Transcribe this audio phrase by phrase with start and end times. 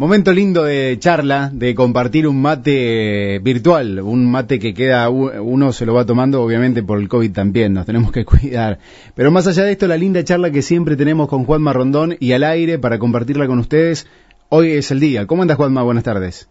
[0.00, 5.84] Momento lindo de charla, de compartir un mate virtual, un mate que queda, uno se
[5.84, 8.78] lo va tomando obviamente por el COVID también, nos tenemos que cuidar.
[9.14, 12.32] Pero más allá de esto, la linda charla que siempre tenemos con Juan Marrondón y
[12.32, 14.06] al aire para compartirla con ustedes,
[14.48, 15.26] hoy es el día.
[15.26, 15.82] ¿Cómo andas Juanma?
[15.82, 16.48] Buenas tardes.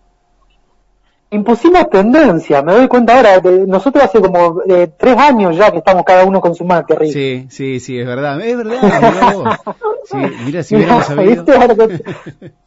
[1.32, 6.04] Impusimos tendencia, me doy cuenta ahora, nosotros hace como eh, tres años ya que estamos
[6.04, 7.14] cada uno con su mate, Rick.
[7.14, 9.60] Sí, sí, sí, es verdad, es verdad,
[10.05, 11.46] Sí, mira, si hubiéramos sabido.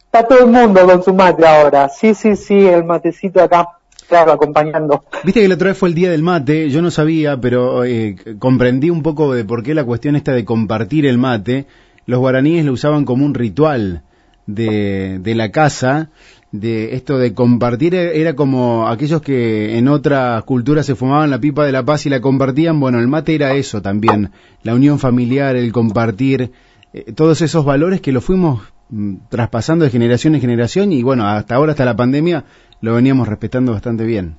[0.05, 1.89] Está todo el mundo con su mate ahora.
[1.89, 3.67] Sí, sí, sí, el matecito acá,
[4.07, 5.03] claro, acompañando.
[5.25, 8.15] Viste que la otra vez fue el día del mate, yo no sabía, pero eh,
[8.39, 11.65] comprendí un poco de por qué la cuestión esta de compartir el mate.
[12.05, 14.03] Los guaraníes lo usaban como un ritual
[14.45, 16.09] de, de la casa,
[16.53, 21.65] de esto de compartir era como aquellos que en otras culturas se fumaban la pipa
[21.65, 24.31] de la paz y la compartían, bueno, el mate era eso también,
[24.63, 26.51] la unión familiar, el compartir,
[26.93, 28.61] eh, todos esos valores que lo fuimos
[28.95, 32.43] Mm, traspasando de generación en generación y bueno, hasta ahora, hasta la pandemia,
[32.79, 34.37] lo veníamos respetando bastante bien.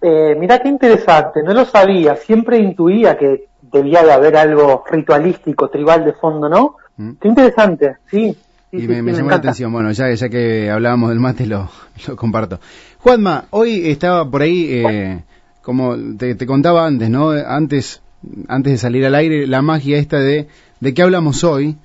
[0.00, 5.68] Eh, mirá qué interesante, no lo sabía, siempre intuía que debía de haber algo ritualístico,
[5.70, 6.76] tribal de fondo, ¿no?
[6.98, 7.12] Mm.
[7.20, 8.36] Qué interesante, sí.
[8.78, 11.70] Y me, llamó la atención, bueno, ya, ya que hablábamos del mate lo,
[12.08, 12.60] lo comparto.
[12.98, 15.22] Juanma, hoy estaba por ahí, eh,
[15.62, 17.30] como te, te, contaba antes, ¿no?
[17.30, 18.02] Antes,
[18.48, 20.48] antes de salir al aire, la magia esta de,
[20.80, 21.76] de qué hablamos hoy,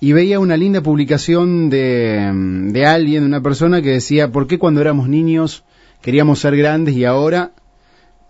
[0.00, 2.30] y veía una linda publicación de,
[2.72, 5.64] de alguien, de una persona que decía, ¿por qué cuando éramos niños
[6.00, 7.52] queríamos ser grandes y ahora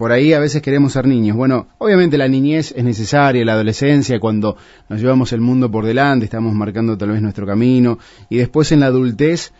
[0.01, 1.37] por ahí a veces queremos ser niños.
[1.37, 4.57] Bueno, obviamente la niñez es necesaria, la adolescencia, cuando
[4.89, 7.99] nos llevamos el mundo por delante, estamos marcando tal vez nuestro camino,
[8.31, 9.53] y después en la adultez,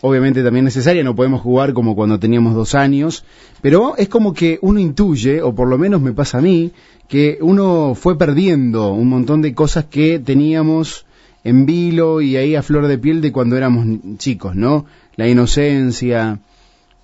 [0.00, 3.24] obviamente también necesaria, no podemos jugar como cuando teníamos dos años,
[3.62, 6.72] pero es como que uno intuye, o por lo menos me pasa a mí,
[7.06, 11.06] que uno fue perdiendo un montón de cosas que teníamos
[11.44, 13.86] en vilo y ahí a flor de piel de cuando éramos
[14.18, 14.86] chicos, ¿no?
[15.14, 16.40] La inocencia,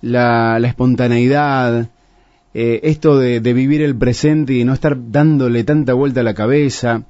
[0.01, 1.87] la, espontaneidad,
[2.53, 7.03] eh, esto de, vivir el presente y no estar dándole tanta vuelta a la cabeza.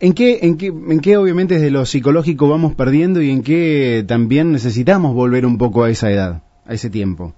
[0.00, 4.04] ¿En qué, en, qué, ¿En qué obviamente desde lo psicológico vamos perdiendo y en qué
[4.06, 7.34] también necesitamos volver un poco a esa edad, a ese tiempo?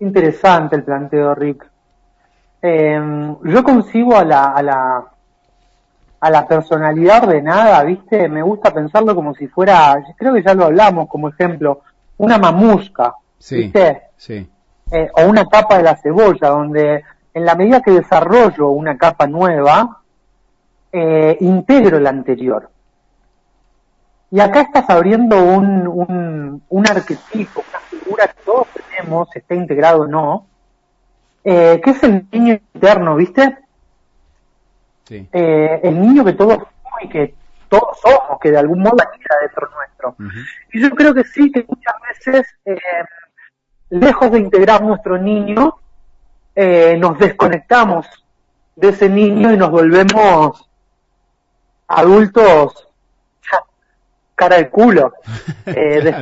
[0.00, 1.64] Interesante el planteo, Rick.
[2.60, 3.00] Eh,
[3.44, 5.14] yo consigo a la, a la
[6.24, 8.30] a la personalidad ordenada, ¿viste?
[8.30, 11.82] Me gusta pensarlo como si fuera, creo que ya lo hablamos como ejemplo,
[12.16, 13.12] una mamusca,
[13.50, 14.03] ¿viste?
[14.16, 14.48] Sí.
[14.90, 17.02] Eh, o una capa de la cebolla, donde
[17.32, 20.02] en la medida que desarrollo una capa nueva,
[20.92, 22.70] eh, integro la anterior.
[24.30, 30.02] Y acá estás abriendo un, un, un arquetipo, una figura que todos tenemos, esté integrado
[30.02, 30.46] o no,
[31.44, 33.58] eh, que es el niño interno, ¿viste?
[35.10, 37.34] Eh, el niño que todos somos y que
[37.68, 40.16] todos somos, que de algún modo queda dentro nuestro.
[40.72, 42.78] Y yo creo que sí, que muchas veces, eh,
[43.94, 45.76] lejos de integrar nuestro niño,
[46.54, 48.06] eh, nos desconectamos
[48.76, 50.68] de ese niño y nos volvemos
[51.88, 52.88] adultos
[54.34, 55.12] cara de culo,
[55.66, 56.12] eh,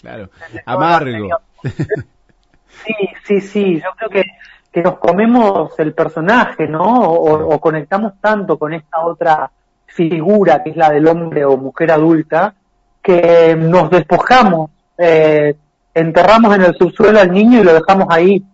[0.00, 0.30] claro,
[0.64, 1.40] amargo.
[1.62, 2.94] Sí,
[3.24, 4.24] sí, sí, yo creo que
[4.72, 6.82] que nos comemos el personaje, ¿no?
[6.82, 9.50] O, conectamos tanto con esta otra
[9.86, 12.54] figura que es la del hombre o mujer adulta,
[13.02, 15.56] que nos despojamos, eh,
[16.00, 18.44] enterramos en el subsuelo al niño y lo dejamos ahí.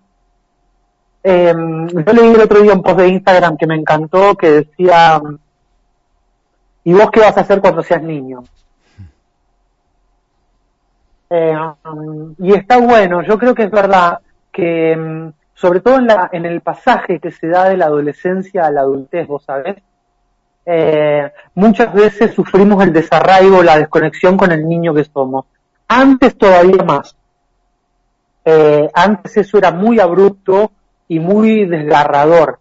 [1.22, 5.20] Eh, yo leí el otro día un post de Instagram que me encantó que decía,
[6.84, 8.44] ¿y vos qué vas a hacer cuando seas niño?
[11.30, 11.56] Eh,
[12.38, 14.20] y está bueno, yo creo que es verdad
[14.52, 18.70] que sobre todo en, la, en el pasaje que se da de la adolescencia a
[18.70, 19.76] la adultez, vos sabés,
[20.66, 25.46] eh, muchas veces sufrimos el desarraigo, la desconexión con el niño que somos.
[25.88, 27.16] Antes todavía más.
[28.44, 30.72] Eh, antes eso era muy abrupto
[31.08, 32.58] y muy desgarrador.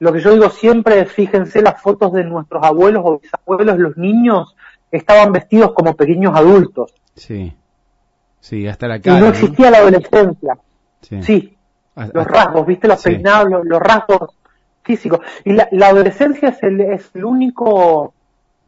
[0.00, 4.54] Lo que yo digo siempre fíjense las fotos de nuestros abuelos o bisabuelos, los niños
[4.90, 6.94] estaban vestidos como pequeños adultos.
[7.14, 7.52] Sí.
[8.40, 9.18] Sí, hasta la cara.
[9.18, 10.56] Y no existía la adolescencia.
[11.02, 11.22] Sí.
[11.22, 11.58] sí
[12.12, 12.88] los rasgos, ¿viste?
[12.88, 14.34] Los peinados, los, rasgos
[14.82, 15.20] físicos.
[15.44, 18.14] Y la, adolescencia es el, es el único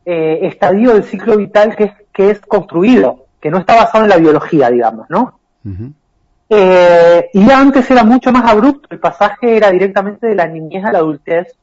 [0.04, 4.10] eh, estadio del ciclo vital que es, que es construido, que no está basado en
[4.10, 5.38] la biología, digamos, ¿no?
[6.50, 10.92] Eh, y antes era mucho más abrupto, el pasaje era directamente de la niñez a
[10.92, 11.56] la adultez,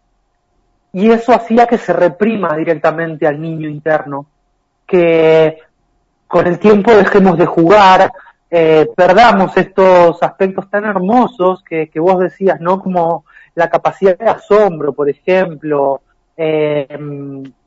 [0.93, 4.25] y eso hacía que se reprima directamente al niño interno,
[4.87, 5.59] que
[6.25, 8.11] con el tiempo dejemos de jugar,
[8.49, 12.79] eh, perdamos estos aspectos tan hermosos que, vos decías, ¿no?
[12.79, 13.25] Como
[13.55, 16.01] la capacidad de asombro, por ejemplo,
[16.37, 16.97] eh,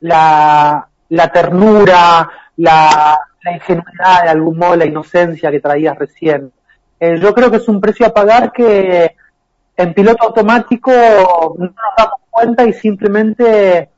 [0.01, 3.19] la, la ternura, la,
[3.53, 6.53] ingenuidad, de algún modo, la inocencia que traías recién.
[7.01, 9.17] Eh, yo creo que es un precio a pagar que
[9.75, 10.91] en piloto automático
[11.59, 13.89] no nos damos cuenta y simplemente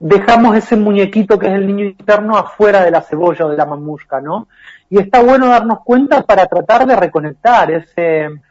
[0.00, 3.66] dejamos ese muñequito que es el niño interno afuera de la cebolla o de la
[3.66, 4.48] mamusca, ¿no?
[4.88, 7.94] Y está bueno darnos cuenta para tratar de reconectar, es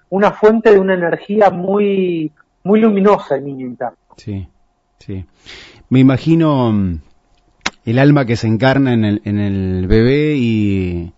[0.10, 2.32] una fuente de una energía muy,
[2.64, 3.98] muy luminosa el niño interno.
[4.18, 4.48] Sí,
[5.00, 5.26] sí.
[5.90, 7.00] Me imagino mm,
[7.86, 11.14] el alma que se encarna en el, en el bebé y,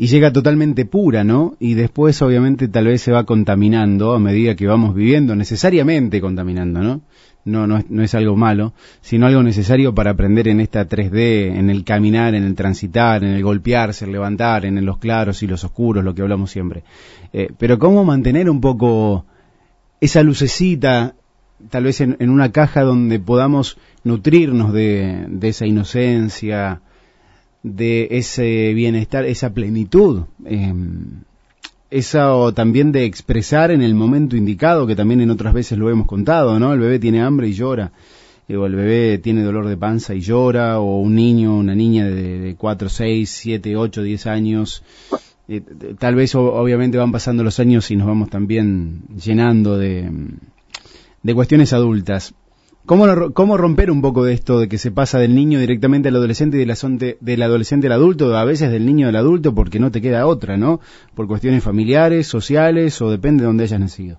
[0.00, 1.56] y llega totalmente pura, ¿no?
[1.60, 6.80] Y después obviamente tal vez se va contaminando a medida que vamos viviendo, necesariamente contaminando,
[6.80, 7.02] ¿no?
[7.44, 11.54] No, no es, no es algo malo, sino algo necesario para aprender en esta 3D,
[11.54, 15.46] en el caminar, en el transitar, en el golpearse, el levantar, en los claros y
[15.46, 16.82] los oscuros, lo que hablamos siempre.
[17.34, 19.26] Eh, pero cómo mantener un poco
[20.00, 21.14] esa lucecita,
[21.68, 26.80] tal vez en, en una caja donde podamos nutrirnos de, de esa inocencia,
[27.62, 30.72] de ese bienestar, esa plenitud, eh,
[31.90, 36.06] eso también de expresar en el momento indicado, que también en otras veces lo hemos
[36.06, 36.72] contado, ¿no?
[36.72, 37.92] El bebé tiene hambre y llora,
[38.48, 42.38] o el bebé tiene dolor de panza y llora, o un niño, una niña de,
[42.38, 44.82] de 4, 6, 7, 8, 10 años.
[45.48, 45.62] Eh,
[45.98, 50.08] tal vez obviamente van pasando los años y nos vamos también llenando de,
[51.22, 52.34] de cuestiones adultas.
[52.86, 56.16] ¿Cómo, ¿Cómo romper un poco de esto de que se pasa del niño directamente al
[56.16, 60.00] adolescente y del adolescente al adulto, a veces del niño al adulto porque no te
[60.00, 60.80] queda otra, ¿no?
[61.14, 64.18] Por cuestiones familiares, sociales o depende de dónde hayas nacido.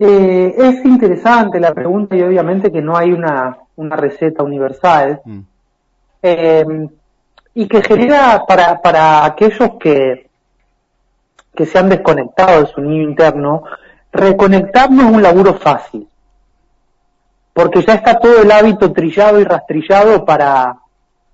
[0.00, 5.40] Eh, es interesante la pregunta y obviamente que no hay una, una receta universal mm.
[6.22, 6.88] eh,
[7.54, 10.28] y que genera para, para aquellos que,
[11.54, 13.64] que se han desconectado de su niño interno,
[14.12, 16.08] reconectar no es un laburo fácil
[17.58, 20.76] porque ya está todo el hábito trillado y rastrillado para,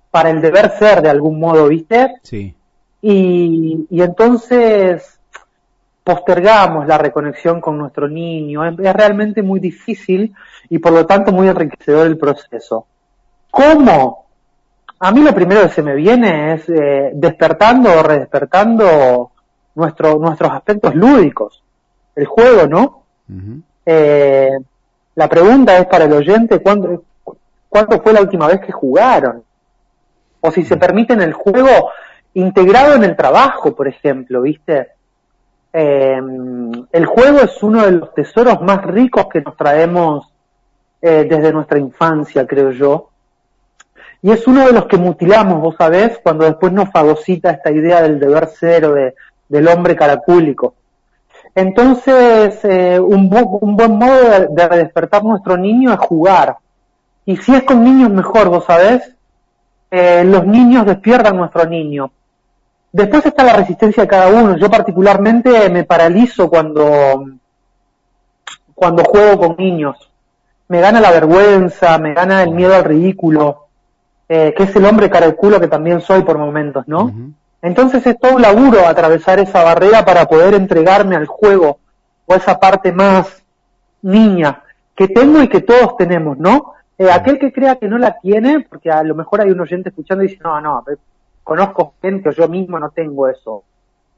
[0.09, 2.15] para el deber ser de algún modo, ¿viste?
[2.23, 2.55] Sí.
[2.99, 5.19] Y, y entonces
[6.03, 8.65] postergamos la reconexión con nuestro niño.
[8.65, 10.33] Es, realmente muy difícil
[10.67, 12.87] y por lo tanto muy enriquecedor el proceso.
[13.51, 14.25] ¿Cómo?
[14.97, 19.29] A mí lo primero que se me viene es eh, despertando o redespertando
[19.75, 21.61] nuestro, nuestros aspectos lúdicos.
[22.15, 23.03] El juego, ¿no?
[23.85, 24.57] eh,
[25.15, 27.03] la pregunta es para el oyente, ¿cuándo,
[27.69, 29.43] ¿cuándo fue la última vez que jugaron?
[30.41, 31.91] O si se permiten el juego
[32.33, 34.89] integrado en el trabajo, por ejemplo, ¿viste?
[35.71, 36.21] Eh,
[36.91, 40.31] el juego es uno de los tesoros más ricos que nos traemos
[41.01, 43.09] eh, desde nuestra infancia, creo yo.
[44.21, 48.01] Y es uno de los que mutilamos, vos sabés, cuando después nos fagocita esta idea
[48.01, 49.15] del deber ser o de,
[49.47, 50.75] del hombre caracúlico.
[51.55, 53.29] Entonces, eh, un,
[53.61, 56.57] un, buen modo de, despertar nuestro niño es jugar.
[57.25, 59.15] Y si es con niños, mejor, vos sabés.
[59.89, 62.11] Eh, los niños despiertan nuestro niño.
[62.91, 64.57] Después está la resistencia de cada uno.
[64.57, 67.25] Yo particularmente me paralizo cuando,
[68.73, 69.95] cuando juego con niños.
[70.67, 73.67] Me gana la vergüenza, me gana el miedo al ridículo,
[74.27, 77.13] eh, que es el hombre cara al culo que también soy por momentos, ¿no?
[77.65, 81.79] Entonces es todo un laburo atravesar esa barrera para poder entregarme al juego
[82.27, 83.43] o esa parte más
[84.03, 84.61] niña
[84.95, 86.73] que tengo y que todos tenemos, ¿no?
[86.95, 89.89] Eh, aquel que crea que no la tiene, porque a lo mejor hay un oyente
[89.89, 90.85] escuchando y dice, no, no,
[91.43, 93.63] conozco gente o yo mismo no tengo eso.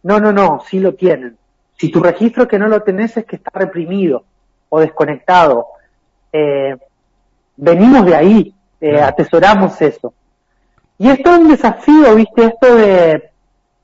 [0.04, 1.38] No, no, no, sí lo tienen.
[1.78, 4.26] Si tu registro que no lo tenés es que está reprimido
[4.68, 5.68] o desconectado.
[6.34, 6.76] Eh,
[7.56, 10.14] venimos de ahí, eh, atesoramos eso.
[10.98, 13.37] Y esto es un desafío, viste, esto de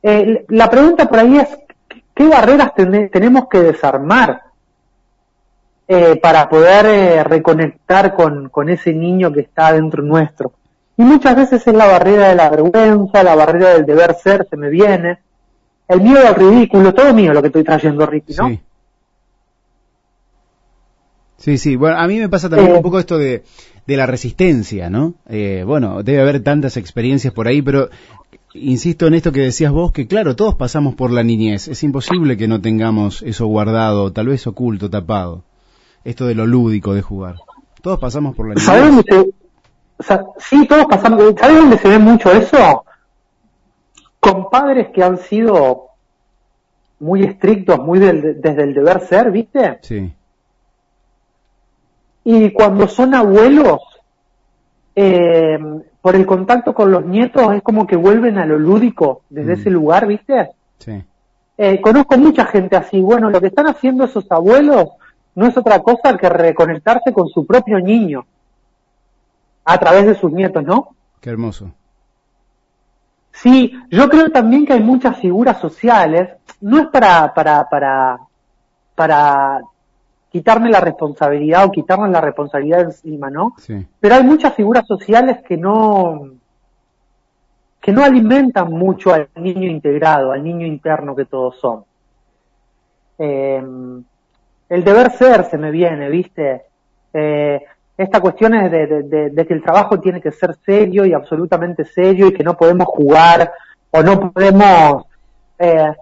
[0.03, 1.47] eh, la pregunta por ahí es,
[2.13, 4.43] ¿qué barreras tenemos que desarmar
[5.87, 10.53] eh, para poder eh, reconectar con, con ese niño que está dentro nuestro?
[10.97, 14.57] Y muchas veces es la barrera de la vergüenza, la barrera del deber ser, se
[14.57, 15.19] me viene,
[15.87, 18.49] el miedo al ridículo, todo mío lo que estoy trayendo, Ricky, ¿no?
[18.49, 18.59] Sí.
[21.37, 21.75] Sí, sí.
[21.75, 23.43] Bueno, a mí me pasa también un poco esto de,
[23.85, 25.15] de la resistencia, ¿no?
[25.27, 27.89] Eh, bueno, debe haber tantas experiencias por ahí, pero
[28.53, 31.67] insisto en esto que decías vos, que claro, todos pasamos por la niñez.
[31.67, 35.43] Es imposible que no tengamos eso guardado, tal vez oculto, tapado.
[36.03, 37.35] Esto de lo lúdico de jugar.
[37.81, 38.65] Todos pasamos por la niñez.
[38.65, 39.33] ¿Sabes dónde
[39.99, 41.33] se, sí, todos pasamos.
[41.39, 42.85] ¿Sabes dónde se ve mucho eso?
[44.19, 45.87] Con padres que han sido
[46.99, 49.79] muy estrictos, muy desde el deber ser, ¿viste?
[49.81, 50.13] Sí.
[52.23, 53.81] Y cuando son abuelos,
[54.95, 55.59] eh,
[56.01, 59.59] por el contacto con los nietos es como que vuelven a lo lúdico desde mm.
[59.59, 60.51] ese lugar, ¿viste?
[60.77, 61.03] Sí.
[61.57, 63.01] Eh, conozco mucha gente así.
[63.01, 64.89] Bueno, lo que están haciendo esos abuelos
[65.35, 68.25] no es otra cosa que reconectarse con su propio niño.
[69.65, 70.89] a través de sus nietos, ¿no?
[71.21, 71.71] Qué hermoso.
[73.31, 78.19] Sí, yo creo también que hay muchas figuras sociales, no es para, para, para,
[78.93, 79.61] para
[80.33, 83.53] quitarme la responsabilidad o quitarnos la responsabilidad encima, ¿no?
[83.59, 83.85] Sí.
[83.99, 86.31] Pero hay muchas figuras sociales que no,
[87.79, 91.85] que no alimentan mucho al niño integrado, al niño interno que todos son.
[93.19, 93.63] Eh,
[94.69, 96.63] el deber ser se me viene, ¿viste?
[97.13, 97.63] Eh,
[97.95, 102.33] esta cuestión es de, que el trabajo tiene que ser serio y absolutamente serio y
[102.33, 103.53] que no podemos jugar
[103.91, 105.03] o no podemos...
[105.59, 105.93] Eh,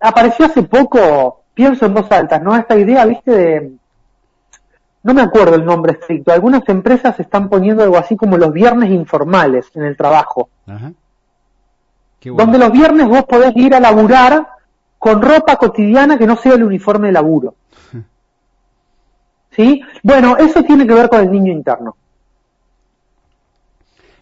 [0.00, 2.56] apareció hace poco, pienso en voz alta, ¿no?
[2.56, 3.30] Esta idea, ¿viste?
[3.30, 3.72] De...
[5.02, 6.32] No me acuerdo el nombre estricto.
[6.32, 10.50] Algunas empresas están poniendo algo así como los viernes informales en el trabajo.
[12.22, 14.46] Donde los viernes vos podés ir a laburar
[14.98, 17.54] con ropa cotidiana que no sea el uniforme de laburo.
[19.52, 19.80] ¿Sí?
[20.02, 21.96] Bueno, eso tiene que ver con el niño interno.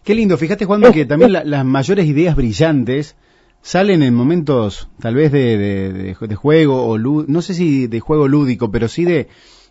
[0.03, 3.15] Qué lindo, fíjate Juan, que también las mayores ideas brillantes
[3.61, 8.87] salen en momentos tal vez de, juego o no sé si de juego lúdico, pero
[8.87, 9.27] sí de,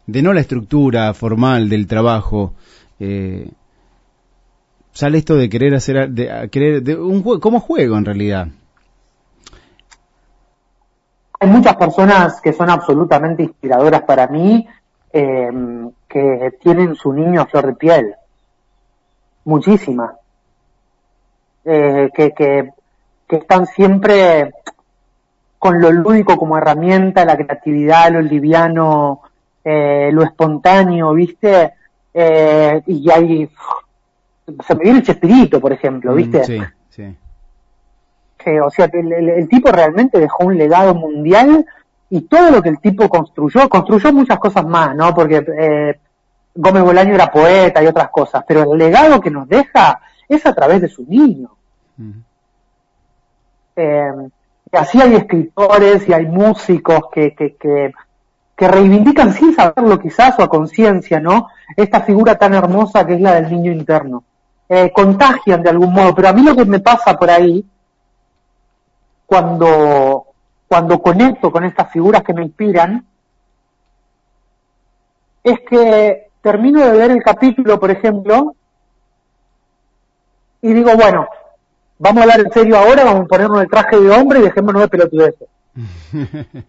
[0.07, 2.55] de no la estructura formal del trabajo.
[3.01, 3.51] Eh,
[4.93, 8.49] sale esto de querer hacer de, querer de un juego como juego en realidad.
[11.41, 14.67] Hay muchas personas que son absolutamente inspiradoras para mí
[15.13, 15.51] eh,
[16.09, 18.15] que tienen su niño a flor de piel.
[19.45, 20.13] Muchísimas.
[21.65, 22.71] Eh, que, que,
[23.29, 24.51] que están siempre
[25.59, 29.23] con lo lúdico como herramienta, la creatividad, lo liviano,
[29.65, 31.75] eh, lo espontáneo, ¿viste?
[32.15, 33.51] Eh, y hay...
[34.67, 36.45] Se me viene el Chespirito, por ejemplo, ¿viste?
[36.45, 37.17] sí, sí.
[38.39, 41.67] Que, o sea, el, el, tipo realmente dejó un legado mundial
[42.09, 45.13] y todo lo que el tipo construyó, construyó muchas cosas más, ¿no?
[45.13, 45.99] Porque eh,
[46.55, 50.55] Gómez Bolaño era poeta y otras cosas, pero el legado que nos deja es a
[50.55, 51.51] través de su niño.
[53.79, 54.13] Eh,
[54.73, 57.93] y así hay escritores y hay músicos que, que, que,
[58.57, 61.47] que reivindican sin saberlo quizás o a conciencia, ¿no?
[61.77, 64.25] Esta figura tan hermosa que es la del niño interno.
[64.69, 67.65] Eh, contagian de algún modo, pero a mí lo que me pasa por ahí,
[69.25, 70.25] cuando
[70.67, 73.07] cuando conecto con estas figuras que me inspiran,
[75.43, 78.55] es que termino de ver el capítulo, por ejemplo,
[80.61, 81.29] y digo, bueno,
[81.99, 84.83] vamos a hablar en serio ahora, vamos a ponernos el traje de hombre y dejémonos
[84.83, 85.49] de pelotudeces.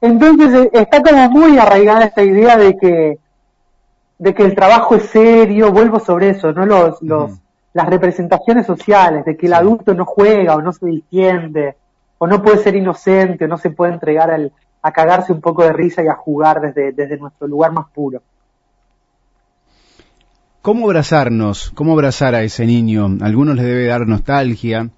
[0.00, 3.18] Entonces eh, está como muy arraigada esta idea de que
[4.18, 7.40] de que el trabajo es serio, vuelvo sobre eso, no los, los
[7.72, 11.76] las representaciones sociales, de que el adulto no juega o no se distiende,
[12.18, 15.62] o no puede ser inocente, o no se puede entregar al, a cagarse un poco
[15.62, 18.22] de risa y a jugar desde, desde nuestro lugar más puro.
[20.62, 21.70] ¿Cómo abrazarnos?
[21.74, 23.16] ¿Cómo abrazar a ese niño?
[23.22, 24.90] algunos le debe dar nostalgia,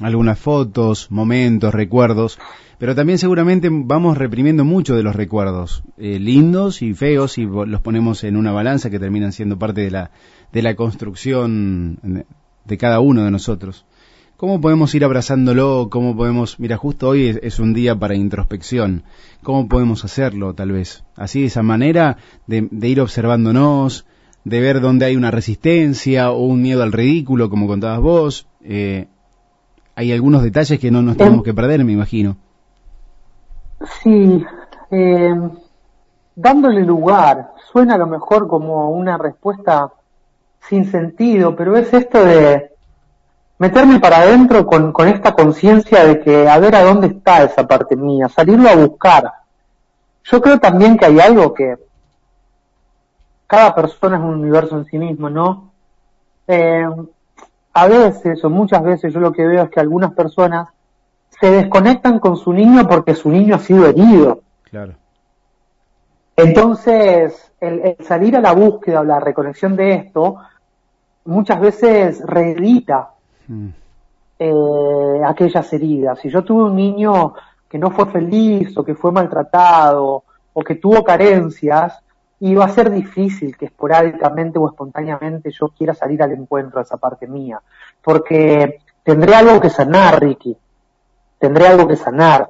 [0.00, 2.38] algunas fotos, momentos, recuerdos,
[2.78, 7.80] pero también seguramente vamos reprimiendo mucho de los recuerdos, eh, lindos y feos, y los
[7.80, 10.10] ponemos en una balanza que terminan siendo parte de la,
[10.52, 12.24] de la construcción
[12.64, 13.86] de cada uno de nosotros.
[14.36, 15.88] ¿Cómo podemos ir abrazándolo?
[15.90, 19.04] ¿Cómo podemos, mira, justo hoy es, un día para introspección,
[19.42, 21.02] ¿cómo podemos hacerlo tal vez?
[21.16, 24.06] Así esa manera de, ir observándonos,
[24.44, 28.48] de ver dónde hay una resistencia o un miedo al ridículo, como contabas vos.
[28.62, 29.08] Eh,
[29.94, 32.36] hay algunos detalles que no nos tenemos que perder, me imagino.
[34.02, 34.44] Sí,
[34.90, 35.34] eh,
[36.34, 39.92] dándole lugar, suena a lo mejor como una respuesta
[40.68, 42.70] sin sentido, pero es esto de
[43.58, 47.66] meterme para adentro con, con esta conciencia de que a ver a dónde está esa
[47.66, 49.32] parte mía, salirlo a buscar.
[50.24, 51.76] Yo creo también que hay algo que
[53.48, 55.72] cada persona es un universo en sí mismo, ¿no?
[56.46, 56.86] Eh,
[57.72, 60.68] a veces o muchas veces yo lo que veo es que algunas personas
[61.30, 64.42] se desconectan con su niño porque su niño ha sido herido.
[64.62, 64.94] Claro.
[66.36, 70.36] Entonces, el, salir a la búsqueda o la reconexión de esto
[71.24, 73.10] muchas veces reedita
[73.48, 73.68] Mm.
[74.38, 76.20] eh, aquellas heridas.
[76.20, 77.34] Si yo tuve un niño
[77.68, 81.98] que no fue feliz o que fue maltratado o que tuvo carencias,
[82.40, 86.96] iba a ser difícil que esporádicamente o espontáneamente yo quiera salir al encuentro de esa
[86.96, 87.60] parte mía,
[88.02, 90.56] porque tendré algo que sanar, Ricky,
[91.38, 92.48] tendré algo que sanar.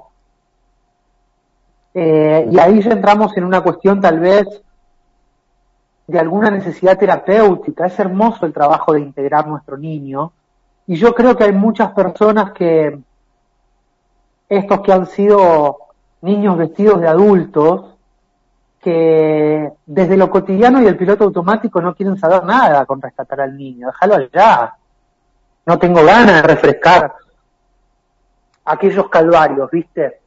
[1.95, 4.47] Eh, y ahí ya entramos en una cuestión tal vez
[6.07, 7.87] de alguna necesidad terapéutica.
[7.87, 10.33] Es hermoso el trabajo de integrar nuestro niño,
[10.87, 12.99] y yo creo que hay muchas personas que,
[14.49, 15.77] estos que han sido
[16.23, 17.98] niños vestidos de adultos,
[18.81, 23.57] que desde lo cotidiano y el piloto automático no quieren saber nada con rescatar al
[23.57, 24.75] niño, déjalo allá.
[25.67, 27.15] No tengo ganas de refrescar
[28.65, 30.21] aquellos calvarios, ¿viste?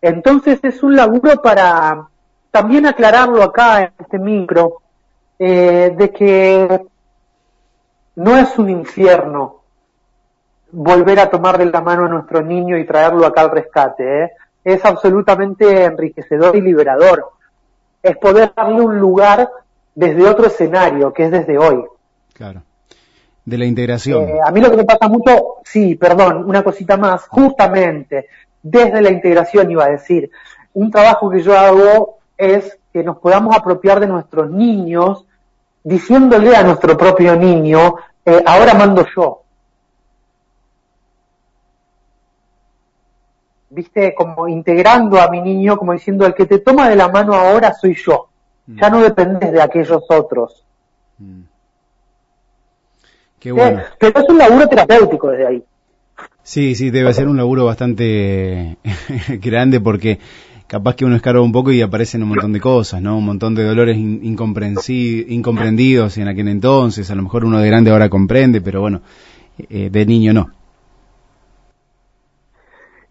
[0.00, 2.08] Entonces es un laburo para
[2.50, 4.82] también aclararlo acá en este micro,
[5.38, 6.86] eh, de que
[8.16, 9.62] no es un infierno
[10.72, 14.24] volver a tomar de la mano a nuestro niño y traerlo acá al rescate.
[14.24, 14.32] ¿eh?
[14.66, 17.30] Es absolutamente enriquecedor y liberador.
[18.02, 19.48] Es poder darle un lugar
[19.94, 21.84] desde otro escenario, que es desde hoy.
[22.32, 22.62] Claro.
[23.44, 24.28] De la integración.
[24.28, 28.26] Eh, a mí lo que me pasa mucho, sí, perdón, una cosita más, justamente,
[28.60, 30.32] desde la integración iba a decir,
[30.74, 35.24] un trabajo que yo hago es que nos podamos apropiar de nuestros niños,
[35.84, 37.94] diciéndole a nuestro propio niño,
[38.24, 39.42] eh, ahora mando yo.
[43.70, 47.34] Viste, como integrando a mi niño, como diciendo, el que te toma de la mano
[47.34, 48.28] ahora soy yo.
[48.66, 48.80] Mm.
[48.80, 50.64] Ya no dependes de aquellos otros.
[51.18, 51.42] Mm.
[53.38, 53.82] Qué bueno.
[53.98, 55.64] Pero es un laburo terapéutico desde ahí.
[56.42, 58.76] Sí, sí, debe ser un laburo bastante
[59.40, 60.18] grande porque
[60.66, 63.18] capaz que uno escarba un poco y aparecen un montón de cosas, ¿no?
[63.18, 67.10] Un montón de dolores incomprendidos en aquel entonces.
[67.10, 69.02] A lo mejor uno de grande ahora comprende, pero bueno,
[69.68, 70.50] eh, de niño no.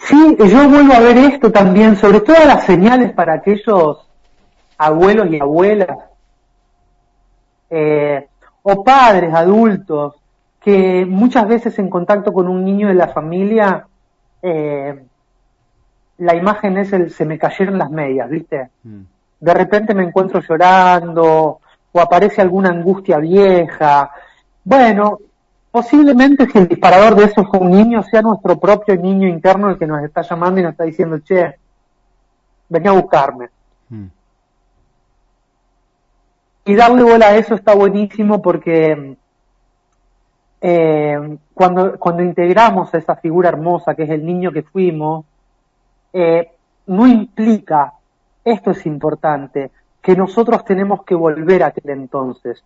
[0.05, 4.07] Sí, yo vuelvo a ver esto también, sobre todas las señales para aquellos
[4.77, 5.97] abuelos y abuelas,
[7.71, 8.27] eh,
[8.61, 10.13] o padres, adultos,
[10.61, 13.87] que muchas veces en contacto con un niño de la familia,
[14.43, 15.03] eh,
[16.19, 18.69] la imagen es el se me cayeron las medias, ¿viste?
[18.83, 19.01] Mm.
[19.39, 21.59] De repente me encuentro llorando,
[21.91, 24.11] o aparece alguna angustia vieja.
[24.63, 25.17] Bueno,
[25.75, 29.77] Posiblemente si el disparador de eso fue un niño, sea nuestro propio niño interno el
[29.77, 31.53] que nos está llamando y nos está diciendo, che,
[32.69, 33.49] venía a buscarme.
[33.89, 34.05] Mm.
[36.63, 39.17] Y darle bola a eso está buenísimo porque
[40.61, 45.25] eh, cuando, cuando integramos a esa figura hermosa que es el niño que fuimos,
[46.13, 46.51] eh,
[46.87, 47.95] no implica,
[48.45, 49.71] esto es importante,
[50.01, 52.63] que nosotros tenemos que volver a aquel entonces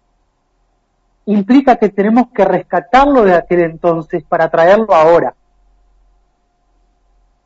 [1.29, 5.33] implica que tenemos que rescatarlo de aquel entonces para traerlo ahora.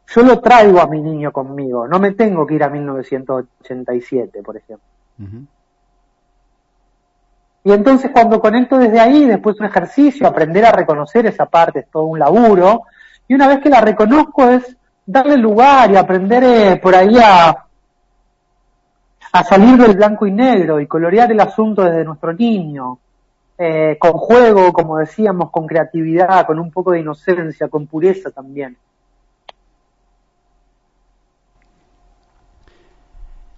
[0.08, 4.58] Yo lo traigo a mi niño conmigo, no me tengo que ir a 1987, por
[4.58, 4.88] ejemplo.
[7.66, 11.90] Y entonces cuando conecto desde ahí, después un ejercicio, aprender a reconocer esa parte, es
[11.90, 12.84] todo un laburo,
[13.28, 17.66] y una vez que la reconozco es darle lugar y aprender eh, por ahí a,
[19.34, 23.00] a salir del blanco y negro y colorear el asunto desde nuestro niño,
[23.58, 28.78] eh, con juego, como decíamos, con creatividad, con un poco de inocencia, con pureza también.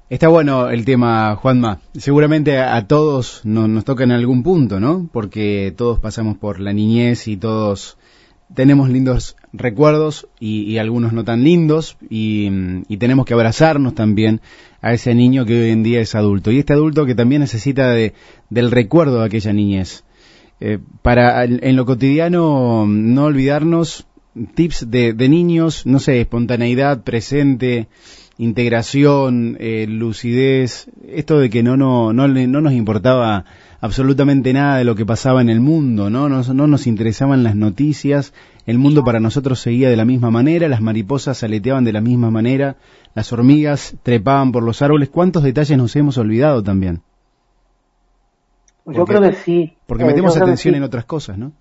[0.08, 1.80] Está bueno el tema, Juanma.
[1.96, 5.10] Seguramente a, todos nos toca en algún punto, ¿no?
[5.12, 7.98] Porque todos pasamos por la niñez y todos
[8.54, 14.42] tenemos lindos recuerdos y, algunos no tan lindos y, tenemos que abrazarnos también
[14.82, 17.90] a ese niño que hoy en día es adulto y este adulto que también necesita
[17.90, 18.14] de,
[18.50, 20.04] del recuerdo de aquella niñez.
[20.60, 24.08] Eh, para en lo cotidiano no olvidarnos
[24.56, 27.88] tips de, niños, no sé, espontaneidad presente,
[28.38, 33.46] integración, eh, lucidez, esto de que no, no, no, no nos importaba
[33.80, 36.28] absolutamente nada de lo que pasaba en el mundo, ¿no?
[36.28, 38.34] No, no nos interesaban las noticias,
[38.66, 42.32] el mundo para nosotros seguía de la misma manera, las mariposas aleteaban de la misma
[42.32, 42.78] manera,
[43.14, 45.10] las hormigas trepaban por los árboles.
[45.10, 47.02] ¿Cuántos detalles nos hemos olvidado también?
[48.86, 49.76] Yo creo que sí.
[49.88, 51.52] Porque eh, metemos atención en otras cosas, ¿no?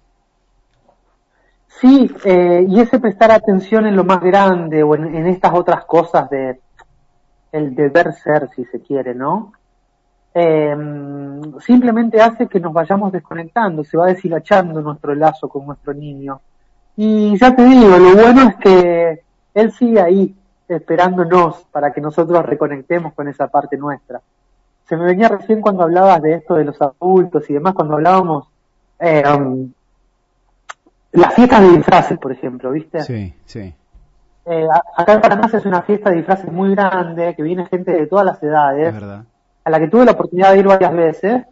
[1.80, 6.30] Sí, eh, y ese prestar atención en lo más grande o en, estas otras cosas
[6.30, 6.60] de
[7.52, 9.52] el deber ser, si se quiere, ¿no?
[10.32, 10.76] Eh,
[11.60, 16.40] simplemente hace que nos vayamos desconectando, se va deshilachando nuestro lazo con nuestro niño.
[16.96, 19.22] Y ya te digo, lo bueno es que
[19.54, 20.34] él sigue ahí,
[20.68, 24.20] esperándonos para que nosotros reconectemos con esa parte nuestra.
[24.86, 28.48] Se me venía recién cuando hablabas de esto de los adultos y demás, cuando hablábamos
[28.98, 29.72] eh, um,
[31.12, 33.00] las fiestas de disfraces, por ejemplo, ¿viste?
[33.02, 33.74] Sí, sí.
[34.46, 34.66] Eh,
[34.96, 38.26] acá en Paraná es una fiesta de disfraces muy grande, que viene gente de todas
[38.26, 38.94] las edades,
[39.64, 41.42] a la que tuve la oportunidad de ir varias veces.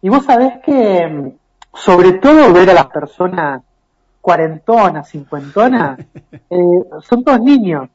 [0.00, 1.36] Y vos sabés que,
[1.74, 3.62] sobre todo ver a las personas
[4.20, 5.98] cuarentonas, cincuentonas,
[6.50, 7.88] eh, son todos niños,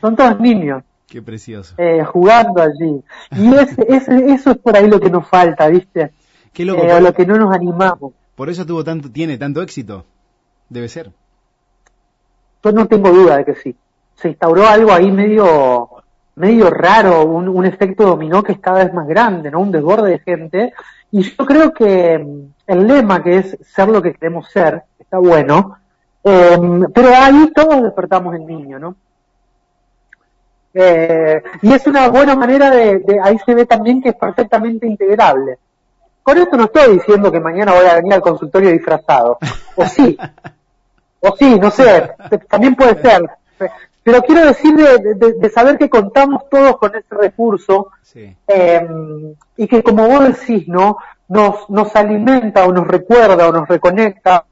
[0.00, 0.82] son todos niños.
[1.06, 1.74] Qué precioso.
[1.78, 3.02] Eh, jugando allí.
[3.32, 3.54] Y
[4.34, 6.12] eso es por ahí lo que nos falta, ¿viste?
[6.52, 6.82] Qué loco.
[6.82, 8.12] Eh, lo que no nos animamos.
[8.34, 10.04] Por eso tuvo tanto, tiene tanto éxito.
[10.68, 11.12] Debe ser.
[12.62, 13.76] Yo no tengo duda de que sí.
[14.16, 15.90] Se instauró algo ahí medio
[16.34, 19.60] medio raro, un, un, efecto dominó que es cada vez más grande, ¿no?
[19.60, 20.74] Un desborde de gente.
[21.10, 25.18] Y yo creo que mm, el lema que es ser lo que queremos ser, está
[25.18, 25.78] bueno,
[26.24, 26.58] eh,
[26.92, 28.96] pero ahí todos despertamos el niño, ¿no?
[30.78, 34.86] Eh, y es una buena manera de, de, ahí se ve también que es perfectamente
[34.86, 35.56] integrable.
[36.22, 39.38] Con esto no estoy diciendo que mañana voy a venir al consultorio disfrazado.
[39.76, 40.18] O sí.
[41.20, 42.10] O sí, no sé.
[42.48, 43.22] También puede ser.
[44.02, 47.88] Pero quiero decir de, saber que contamos todos con ese recurso
[48.46, 48.86] eh,
[49.56, 50.98] y que como vos decís, ¿no?
[51.28, 54.44] Nos, nos alimenta o nos recuerda o nos reconecta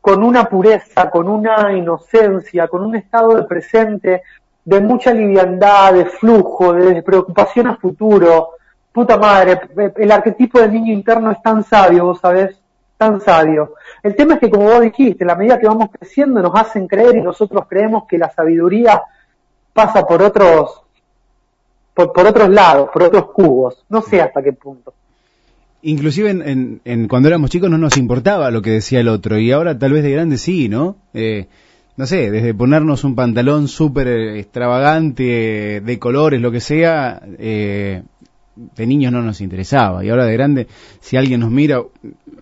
[0.00, 4.22] con una pureza, con una inocencia, con un estado de presente
[4.64, 8.50] de mucha liviandad, de flujo, de preocupación a futuro.
[8.92, 9.60] Puta madre,
[9.96, 12.56] el arquetipo del niño interno es tan sabio, vos sabés,
[12.96, 13.74] tan sabio.
[14.02, 17.16] El tema es que, como vos dijiste, la medida que vamos creciendo nos hacen creer
[17.16, 19.02] y nosotros creemos que la sabiduría
[19.72, 20.82] pasa por otros,
[21.94, 23.84] por, por otros lados, por otros cubos.
[23.88, 24.92] No sé hasta qué punto.
[25.82, 29.50] Inclusive en, en, cuando éramos chicos no nos importaba lo que decía el otro y
[29.50, 30.96] ahora tal vez de grande sí, ¿no?
[31.14, 31.46] Eh,
[32.00, 38.02] no sé, desde ponernos un pantalón súper extravagante, de colores, lo que sea, eh,
[38.56, 40.02] de niños no nos interesaba.
[40.02, 40.66] Y ahora de grande,
[41.00, 41.82] si alguien nos mira,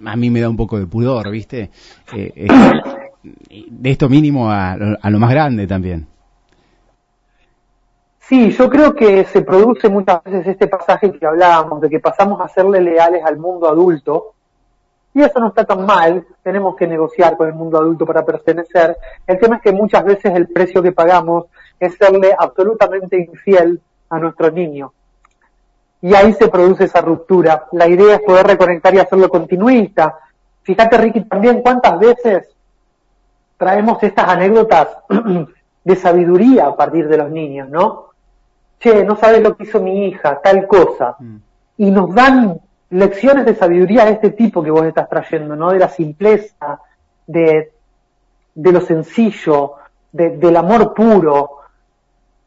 [0.05, 1.71] a mí me da un poco de pudor, ¿viste?
[2.15, 2.49] Eh, eh,
[3.69, 6.07] de esto mínimo a, lo más grande también.
[8.21, 12.41] Sí, yo creo que se produce muchas veces este pasaje que hablábamos, de que pasamos
[12.41, 14.35] a serle leales al mundo adulto,
[15.19, 18.97] y eso no está tan mal, tenemos que negociar con el mundo adulto para pertenecer.
[19.27, 21.47] El tema es que muchas veces el precio que pagamos
[21.81, 24.93] es serle absolutamente infiel a nuestro niño
[26.01, 27.67] y ahí se produce esa ruptura.
[27.73, 30.17] La idea es poder reconectar y hacerlo continuista.
[30.63, 32.49] Fíjate, Ricky, también cuántas veces
[33.57, 34.89] traemos estas anécdotas
[35.85, 38.09] de sabiduría a partir de los niños, ¿no?
[38.79, 41.17] Che, no sabes lo que hizo mi hija, tal cosa.
[41.19, 41.37] Mm.
[41.79, 45.71] Y nos dan lecciones de sabiduría de este tipo que vos estás trayendo, ¿no?
[45.71, 46.81] De la simpleza,
[47.27, 47.73] de,
[48.55, 49.75] de lo sencillo,
[50.13, 51.59] del amor puro,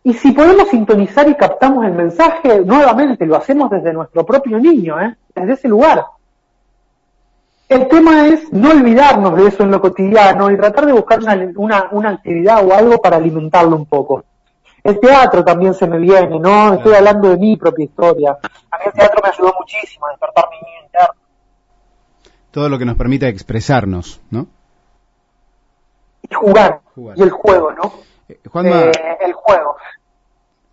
[0.04, 5.00] y si podemos sintonizar y captamos el mensaje, nuevamente lo hacemos desde nuestro propio niño,
[5.00, 5.16] ¿eh?
[5.36, 6.06] desde ese lugar.
[7.70, 11.20] El tema es no olvidarnos de eso en lo cotidiano y tratar de buscar
[11.56, 14.26] una, una, actividad o algo para alimentarlo un poco.
[14.84, 16.74] El teatro también se me viene, ¿no?
[16.74, 18.38] Estoy hablando de mi propia historia.
[18.72, 21.22] A mí el teatro me ayudó muchísimo a despertar mi niño interno.
[22.50, 24.48] Todo lo que nos permita expresarnos, ¿no?
[26.24, 26.82] Y jugar.
[27.16, 27.94] Y el juego, ¿no?
[28.28, 29.78] Eh, eh, el juego.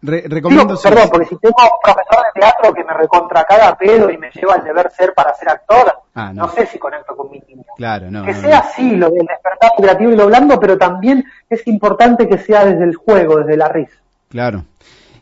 [0.03, 4.19] Recomiendo perdón, porque si tengo un profesor de teatro que me recontra cada pedo y
[4.19, 6.49] me lleva el deber ser para ser actor, ah, no.
[6.51, 7.65] sé si conecto con mi niño.
[7.77, 8.25] Claro, no.
[8.25, 12.39] Que sea así, lo del despertar creativo y lo blando, pero también es importante que
[12.39, 13.97] sea desde el juego, desde la risa.
[14.29, 14.65] Claro.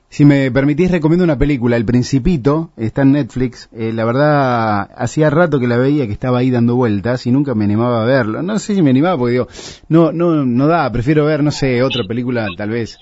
[0.09, 3.69] Si me permitís, recomiendo una película, El Principito, está en Netflix.
[3.73, 7.55] Eh, la verdad, hacía rato que la veía, que estaba ahí dando vueltas y nunca
[7.55, 8.43] me animaba a verlo.
[8.43, 9.49] No sé si me animaba porque digo,
[9.89, 12.99] no, no, no da, prefiero ver, no sé, otra película tal vez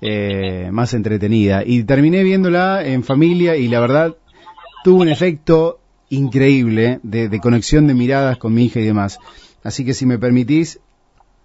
[0.00, 1.62] eh, más entretenida.
[1.64, 4.16] Y terminé viéndola en familia y la verdad
[4.84, 9.18] tuvo un efecto increíble de, de conexión de miradas con mi hija y demás.
[9.64, 10.80] Así que si me permitís,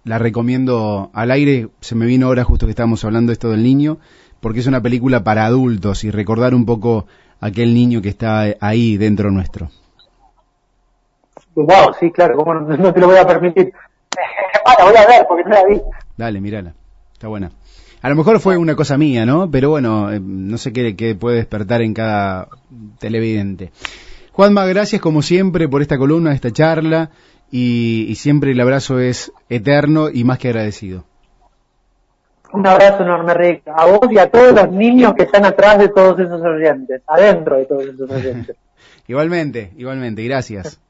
[0.04, 1.68] la recomiendo al aire.
[1.80, 3.98] Se me vino ahora justo que estábamos hablando esto del niño
[4.42, 7.06] porque es una película para adultos y recordar un poco
[7.40, 9.70] aquel niño que está ahí dentro nuestro.
[11.54, 13.72] Wow, sí, claro, ¿cómo no, te lo voy a permitir?
[14.84, 15.80] Voy a ver porque no la vi.
[16.16, 16.74] Dale, mírala,
[17.12, 17.50] está buena.
[18.02, 19.48] A lo mejor fue una cosa mía, ¿no?
[19.48, 22.48] Pero bueno, eh, no sé qué, qué puede despertar en cada
[22.98, 23.70] televidente.
[24.32, 27.10] Juanma, gracias como siempre por esta columna, esta charla,
[27.50, 31.04] y, y siempre el abrazo es eterno y más que agradecido.
[32.52, 35.88] Un abrazo enorme, Rick, a vos y a todos los niños que están atrás de
[35.88, 38.56] todos esos oyentes, adentro de todos esos oyentes.
[39.06, 40.80] igualmente, igualmente, gracias.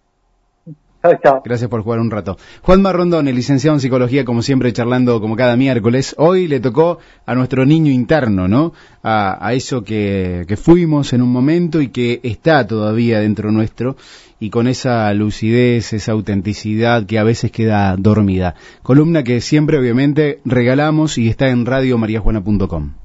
[1.45, 2.37] Gracias por jugar un rato.
[2.63, 6.15] Juan Marrondón, el licenciado en psicología, como siempre, charlando como cada miércoles.
[6.19, 8.73] Hoy le tocó a nuestro niño interno, ¿no?
[9.03, 13.97] A, a eso que, que fuimos en un momento y que está todavía dentro nuestro
[14.39, 18.55] y con esa lucidez, esa autenticidad que a veces queda dormida.
[18.83, 23.02] Columna que siempre obviamente regalamos y está en radiomariajuana.com.